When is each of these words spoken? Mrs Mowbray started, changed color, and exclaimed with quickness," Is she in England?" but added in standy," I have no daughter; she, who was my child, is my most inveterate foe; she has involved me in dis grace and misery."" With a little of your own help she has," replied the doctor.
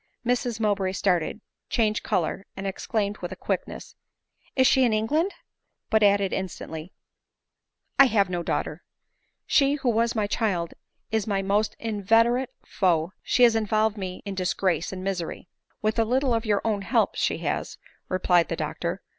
Mrs 0.25 0.59
Mowbray 0.59 0.93
started, 0.93 1.41
changed 1.69 2.01
color, 2.01 2.47
and 2.57 2.65
exclaimed 2.65 3.19
with 3.19 3.37
quickness," 3.39 3.93
Is 4.55 4.65
she 4.65 4.83
in 4.83 4.93
England?" 4.93 5.31
but 5.91 6.01
added 6.01 6.33
in 6.33 6.47
standy," 6.47 6.89
I 7.99 8.05
have 8.07 8.27
no 8.27 8.41
daughter; 8.41 8.81
she, 9.45 9.75
who 9.75 9.89
was 9.91 10.15
my 10.15 10.25
child, 10.25 10.73
is 11.11 11.27
my 11.27 11.43
most 11.43 11.75
inveterate 11.77 12.49
foe; 12.65 13.13
she 13.21 13.43
has 13.43 13.55
involved 13.55 13.95
me 13.95 14.23
in 14.25 14.33
dis 14.33 14.55
grace 14.55 14.91
and 14.91 15.03
misery."" 15.03 15.47
With 15.83 15.99
a 15.99 16.03
little 16.03 16.33
of 16.33 16.47
your 16.47 16.63
own 16.65 16.81
help 16.81 17.13
she 17.15 17.37
has," 17.45 17.77
replied 18.09 18.47
the 18.47 18.55
doctor. 18.55 19.03